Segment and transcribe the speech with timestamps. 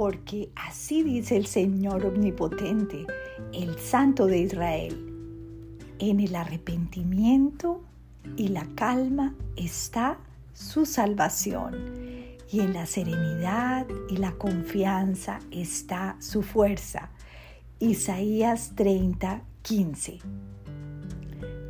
[0.00, 3.06] porque así dice el Señor Omnipotente,
[3.52, 4.96] el Santo de Israel.
[5.98, 7.82] En el arrepentimiento
[8.34, 10.16] y la calma está
[10.54, 11.74] su salvación,
[12.50, 17.10] y en la serenidad y la confianza está su fuerza.
[17.78, 20.18] Isaías 30, 15.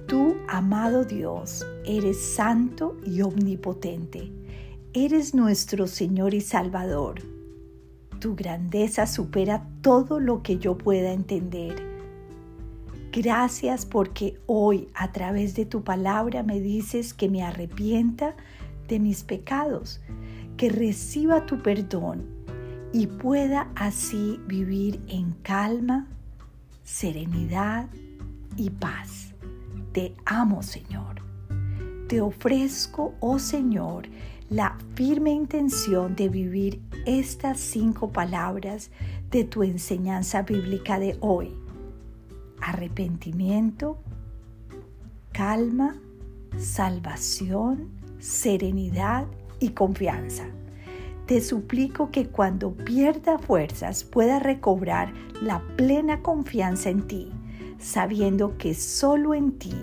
[0.06, 4.30] Tú, amado Dios, eres santo y omnipotente.
[4.92, 7.40] Eres nuestro Señor y Salvador.
[8.20, 11.83] Tu grandeza supera todo lo que yo pueda entender.
[13.12, 18.37] Gracias porque hoy a través de tu palabra me dices que me arrepienta
[18.88, 20.02] de mis pecados,
[20.59, 22.27] que reciba tu perdón
[22.93, 26.07] y pueda así vivir en calma,
[26.84, 27.88] serenidad
[28.57, 29.32] y paz.
[29.93, 31.23] Te amo, Señor.
[32.07, 34.09] Te ofrezco, oh Señor,
[34.51, 38.90] la firme intención de vivir estas cinco palabras
[39.30, 41.54] de tu enseñanza bíblica de hoy.
[42.60, 43.98] Arrepentimiento,
[45.30, 45.95] calma,
[46.59, 49.29] salvación, serenidad
[49.60, 50.46] y confianza.
[51.26, 57.30] Te suplico que cuando pierda fuerzas pueda recobrar la plena confianza en ti,
[57.79, 59.76] sabiendo que solo en ti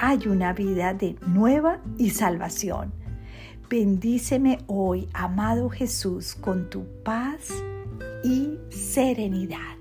[0.00, 3.03] hay una vida de nueva y salvación
[3.70, 7.48] Bendíceme hoy, amado Jesús, con tu paz
[8.22, 9.76] y serenidad.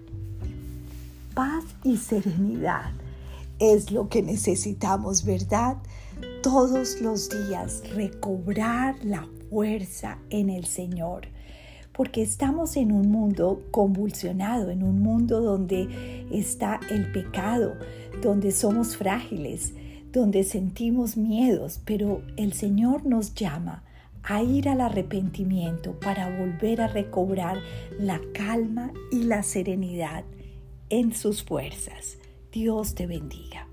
[1.33, 2.91] Paz y serenidad
[3.59, 5.77] es lo que necesitamos, ¿verdad?
[6.41, 11.27] Todos los días recobrar la fuerza en el Señor
[11.91, 17.75] porque estamos en un mundo convulsionado, en un mundo donde está el pecado,
[18.21, 19.73] donde somos frágiles,
[20.13, 23.83] donde sentimos miedos, pero el Señor nos llama
[24.23, 27.57] a ir al arrepentimiento para volver a recobrar
[27.99, 30.23] la calma y la serenidad
[30.89, 32.19] en sus fuerzas.
[32.51, 33.72] Dios te bendiga.